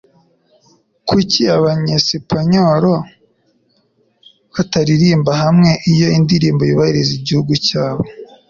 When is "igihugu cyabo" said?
7.19-8.03